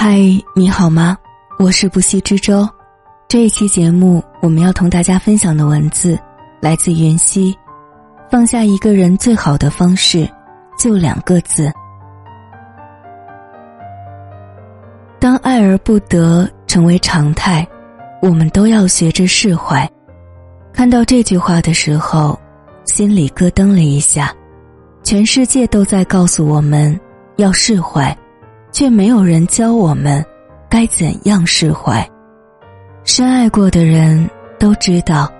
[0.00, 0.16] 嗨，
[0.54, 1.18] 你好吗？
[1.58, 2.64] 我是不息之舟。
[3.26, 6.16] 这一期节目，我们要同大家分享的文字
[6.60, 7.52] 来自云溪。
[8.30, 10.30] 放下一个人最好的方式，
[10.78, 11.68] 就两个字。
[15.18, 17.66] 当爱而不得成为常态，
[18.22, 19.84] 我们都要学着释怀。
[20.72, 22.38] 看到这句话的时候，
[22.86, 24.32] 心里咯噔了一下。
[25.02, 26.96] 全世界都在告诉我们
[27.34, 28.16] 要释怀，
[28.72, 30.24] 却没有人教我们
[30.68, 32.06] 该怎样释怀。
[33.04, 34.28] 深爱过的人
[34.58, 35.30] 都知道，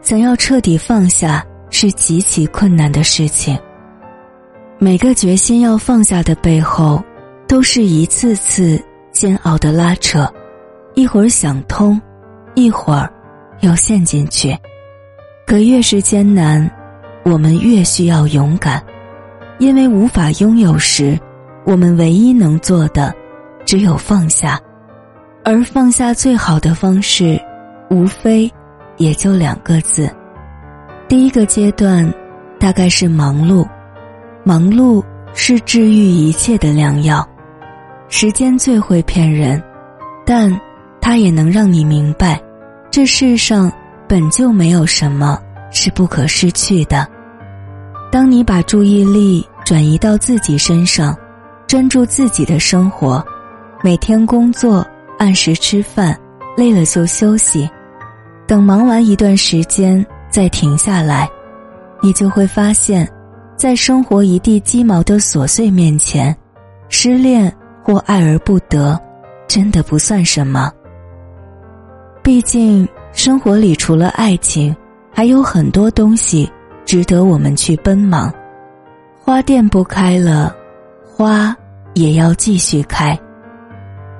[0.00, 3.58] 想要彻底放下是极其困难的事情。
[4.78, 7.02] 每个决心要放下的背后，
[7.48, 10.32] 都是一次次煎熬的拉扯，
[10.94, 12.00] 一会儿想通，
[12.54, 13.12] 一会儿
[13.60, 14.56] 又陷进去。
[15.46, 16.70] 可越是艰难，
[17.24, 18.80] 我们越需要勇敢。
[19.58, 21.18] 因为无法拥有时，
[21.68, 23.14] 我们唯一能做的
[23.66, 24.58] 只有放下，
[25.44, 27.38] 而放下最好的方式，
[27.90, 28.50] 无非
[28.96, 30.10] 也就两个字。
[31.08, 32.10] 第一个阶段，
[32.58, 33.68] 大概是忙碌，
[34.44, 37.22] 忙碌是治愈一切的良药。
[38.08, 39.62] 时间最会骗人，
[40.24, 40.58] 但
[41.02, 42.40] 它也能让你明白，
[42.90, 43.70] 这世上
[44.08, 45.38] 本就没有什么
[45.70, 47.06] 是不可失去的。
[48.10, 51.14] 当你把注意力转移到自己身上，
[51.68, 53.22] 专注自己的生活，
[53.82, 54.84] 每天工作，
[55.18, 56.18] 按时吃饭，
[56.56, 57.68] 累了就休息，
[58.46, 61.28] 等忙完一段时间再停下来，
[62.00, 63.06] 你就会发现，
[63.54, 66.34] 在生活一地鸡毛的琐碎面前，
[66.88, 68.98] 失恋或爱而不得，
[69.46, 70.72] 真的不算什么。
[72.22, 74.74] 毕竟生活里除了爱情，
[75.12, 76.50] 还有很多东西。
[76.86, 78.32] 值得我们去奔忙，
[79.22, 80.56] 花店不开了，
[81.18, 81.52] 花
[81.94, 83.18] 也要继续开。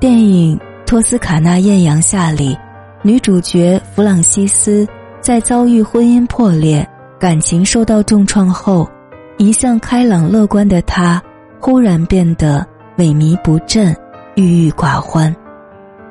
[0.00, 2.58] 电影《托斯卡纳艳阳下》里，
[3.02, 4.84] 女主角弗朗西斯
[5.20, 6.84] 在遭遇婚姻破裂、
[7.16, 8.90] 感情受到重创后，
[9.36, 11.22] 一向开朗乐观的她，
[11.60, 13.94] 忽然变得萎靡不振、
[14.34, 15.32] 郁郁寡欢。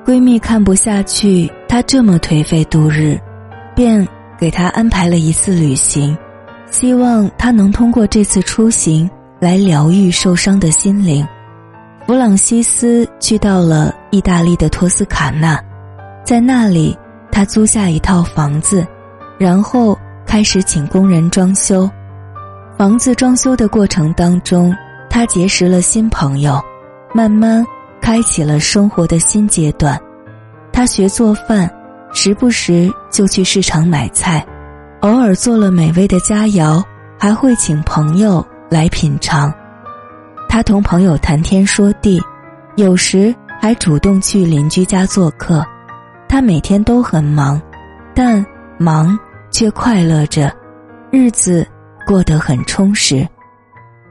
[0.05, 3.19] 闺蜜看不下去她这么颓废度日，
[3.75, 4.07] 便
[4.39, 6.17] 给她安排了一次旅行。
[6.71, 9.09] 希望她能通过这次出行
[9.39, 11.27] 来疗愈受伤的心灵。
[12.05, 15.61] 弗朗西斯去到了意大利的托斯卡纳，
[16.23, 16.97] 在那里
[17.31, 18.87] 他租下一套房子，
[19.37, 21.89] 然后开始请工人装修。
[22.77, 24.75] 房子装修的过程当中，
[25.09, 26.61] 他结识了新朋友，
[27.13, 27.65] 慢慢
[28.01, 29.99] 开启了生活的新阶段。
[30.71, 31.69] 他学做饭，
[32.13, 34.45] 时不时就去市场买菜。
[35.01, 36.81] 偶尔做了美味的佳肴，
[37.19, 39.53] 还会请朋友来品尝。
[40.49, 42.21] 他同朋友谈天说地，
[42.75, 45.65] 有时还主动去邻居家做客。
[46.29, 47.61] 他每天都很忙，
[48.13, 48.45] 但
[48.77, 49.17] 忙
[49.49, 50.53] 却快乐着，
[51.11, 51.65] 日子
[52.05, 53.27] 过得很充实。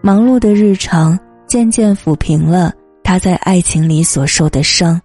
[0.03, 2.73] 忙碌的日常渐渐抚平了
[3.03, 5.01] 他在爱情里所受的伤，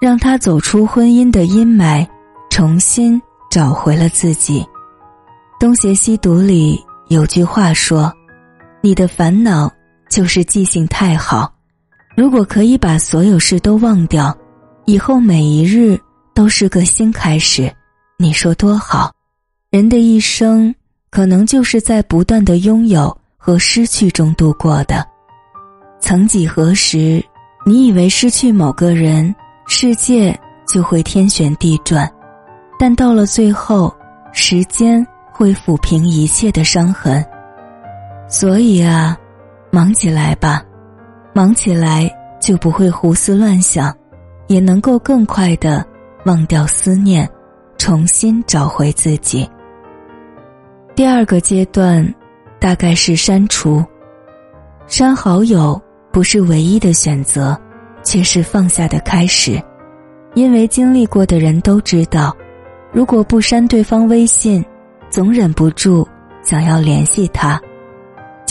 [0.00, 2.06] 让他走出婚姻的阴霾，
[2.50, 3.20] 重新
[3.50, 4.64] 找回了自己。
[5.58, 8.12] 东邪西毒里有句话说
[8.82, 9.70] ：“你的烦恼
[10.10, 11.52] 就是记性太好。
[12.16, 14.36] 如果可以把所有事都忘掉，
[14.86, 15.98] 以后每一日
[16.34, 17.72] 都是个新开始，
[18.18, 19.12] 你说多好？
[19.70, 20.74] 人的一生
[21.10, 25.06] 可能就是在不断的拥有和失去中度过的。
[26.00, 27.24] 曾几何时，
[27.64, 29.34] 你以为失去某个人，
[29.66, 32.12] 世界就会天旋地转，
[32.78, 33.94] 但到了最后，
[34.32, 37.24] 时间。”会抚平一切的伤痕，
[38.28, 39.16] 所以啊，
[39.70, 40.62] 忙起来吧，
[41.34, 42.10] 忙起来
[42.40, 43.94] 就不会胡思乱想，
[44.46, 45.84] 也能够更快的
[46.24, 47.28] 忘掉思念，
[47.78, 49.48] 重新找回自己。
[50.94, 52.06] 第二个阶段，
[52.58, 53.84] 大概是删除，
[54.86, 55.80] 删好友
[56.10, 57.58] 不是唯一的选择，
[58.02, 59.62] 却是放下的开始，
[60.34, 62.34] 因为经历过的人都知道，
[62.92, 64.64] 如果不删对方微信。
[65.10, 66.08] 总忍不住
[66.42, 67.60] 想要联系他，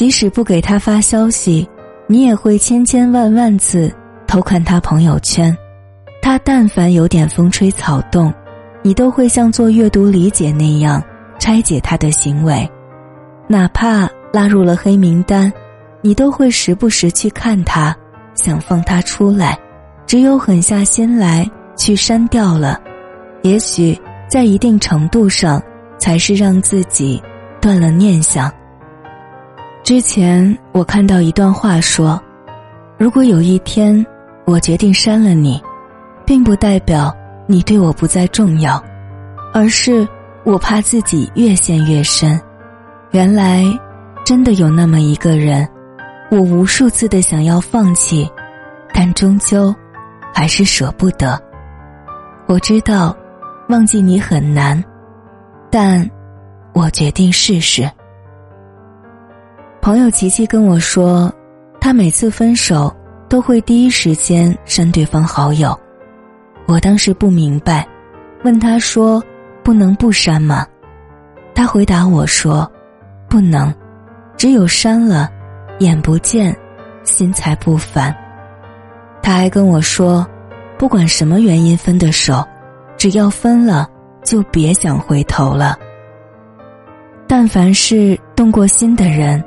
[0.01, 1.69] 即使不给他发消息，
[2.07, 3.93] 你也会千千万万次
[4.25, 5.55] 偷看他朋友圈。
[6.23, 8.33] 他但凡有点风吹草动，
[8.81, 10.99] 你都会像做阅读理解那样
[11.37, 12.67] 拆解他的行为。
[13.47, 15.53] 哪怕拉入了黑名单，
[16.01, 17.95] 你都会时不时去看他，
[18.33, 19.55] 想放他出来。
[20.07, 21.47] 只有狠下心来
[21.77, 22.81] 去删掉了，
[23.43, 23.95] 也许
[24.27, 25.61] 在一定程度上。
[25.99, 27.21] 才是让自己
[27.61, 28.51] 断了念想。
[29.83, 32.21] 之前我看到一段话说
[32.97, 34.05] ：“如果有一天
[34.45, 35.61] 我决定删了你，
[36.25, 37.13] 并不代表
[37.47, 38.81] 你对我不再重要，
[39.53, 40.07] 而是
[40.43, 42.39] 我怕自己越陷越深。
[43.09, 43.65] 原来，
[44.23, 45.67] 真的有那么一个人，
[46.29, 48.29] 我无数次的想要放弃，
[48.93, 49.73] 但终究
[50.31, 51.41] 还是舍不得。
[52.45, 53.17] 我知道，
[53.67, 54.81] 忘记你很难，
[55.71, 56.07] 但
[56.73, 57.89] 我决定试试。
[59.81, 61.33] 朋友琪琪跟我说，
[61.79, 62.93] 他每次分手。
[63.31, 65.73] 都会第一时间删对方好友，
[66.65, 67.87] 我当时不明白，
[68.43, 69.23] 问他说
[69.63, 70.67] ：“不能不删吗？”
[71.55, 72.69] 他回答我说
[73.29, 73.73] ：“不能，
[74.35, 75.31] 只有删了，
[75.79, 76.53] 眼不见，
[77.03, 78.13] 心才不烦。”
[79.23, 80.27] 他还跟我说
[80.77, 82.45] ：“不管什么原因分的手，
[82.97, 83.87] 只要分了，
[84.25, 85.79] 就别想回头了。
[87.27, 89.41] 但凡是动过心的人，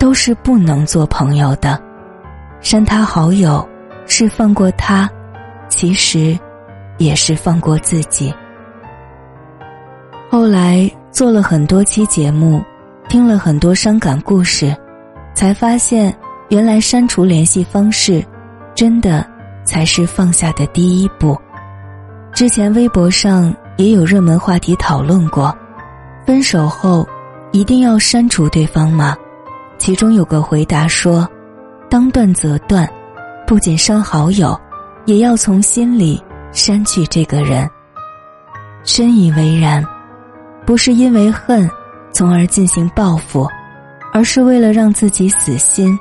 [0.00, 1.80] 都是不能做朋友的。”
[2.60, 3.66] 删他好友，
[4.06, 5.08] 是放过他，
[5.68, 6.36] 其实
[6.98, 8.34] 也是放过自己。
[10.28, 12.62] 后来做了很多期节目，
[13.08, 14.76] 听了很多伤感故事，
[15.34, 16.14] 才发现
[16.50, 18.24] 原来删除联系方式，
[18.74, 19.26] 真的
[19.64, 21.38] 才是放下的第一步。
[22.32, 25.56] 之前微博上也有热门话题讨论过，
[26.26, 27.08] 分手后
[27.52, 29.16] 一定要删除对方吗？
[29.80, 31.28] 其中有个回答说。
[31.88, 32.88] 当断则断，
[33.48, 34.56] 不仅删好友，
[35.06, 36.22] 也要从心里
[36.52, 37.68] 删去这个人。
[38.84, 39.84] 深以为然，
[40.64, 41.68] 不是因为恨，
[42.12, 43.48] 从而进行报复，
[44.12, 45.98] 而是为了让自己死心，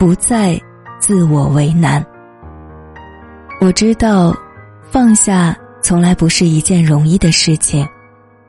[0.00, 0.60] 不再
[0.98, 2.04] 自我为难。
[3.60, 4.34] 我知道，
[4.90, 7.86] 放下从来不是一件容易的事情，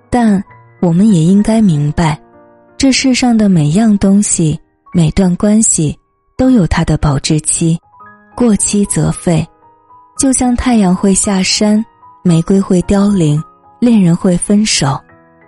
[0.10, 0.44] 但
[0.80, 2.20] 我们也应该明白，
[2.82, 4.60] 这世上的每样东西，
[4.92, 5.96] 每段关系。
[6.36, 7.78] 都有它的保质期，
[8.36, 9.48] 过期则废。
[10.18, 11.86] 就像太阳会下山，
[12.24, 13.40] 玫瑰会凋零，
[13.80, 15.00] 恋人会分手，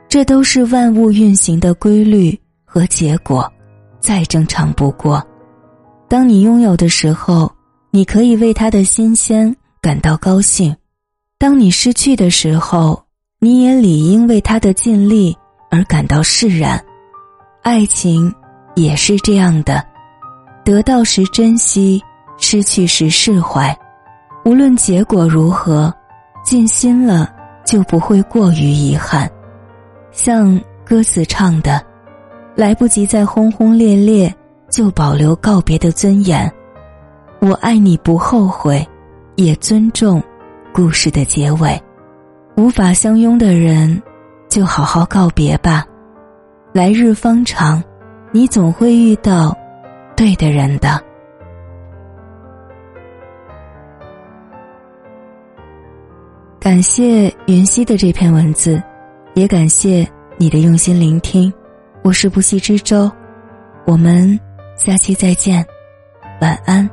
[0.08, 3.52] 这都是万物运行的规律和结果，
[4.00, 5.20] 再正常不过。
[6.08, 7.52] 当你拥有的时候，
[7.90, 10.72] 你可以为他的新鲜感到高兴；
[11.40, 13.04] 当你失去的时候，
[13.40, 15.36] 你也理应为他的尽力
[15.72, 16.80] 而感到释然。
[17.64, 18.34] 爱情
[18.76, 19.84] 也是这样的。
[20.66, 22.04] 得到时珍惜，
[22.38, 23.76] 失去时释怀。
[24.44, 25.94] 无论结果如何，
[26.44, 27.34] 尽心了
[27.66, 29.30] 就不会过于遗憾。
[30.12, 31.82] 像歌词唱的
[32.54, 34.34] ：“来不及再轰轰烈烈，
[34.70, 36.52] 就保留告别的尊严。
[37.40, 38.86] 我爱你不后悔，
[39.36, 40.22] 也尊重
[40.74, 41.82] 故事的结尾。
[42.58, 44.02] 无法相拥的人，
[44.50, 45.86] 就好好告别吧。
[46.74, 47.84] 来日方长，
[48.32, 49.56] 你总会遇到。”
[50.16, 51.04] 对的人的，
[56.60, 58.82] 感谢云溪的这篇文字，
[59.34, 61.52] 也感谢你的用心聆听。
[62.04, 63.12] 我是不息之舟，
[63.88, 64.40] 我们
[64.76, 65.66] 下期再见，
[66.42, 66.88] 晚安。